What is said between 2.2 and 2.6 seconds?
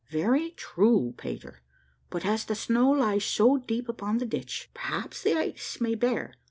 as the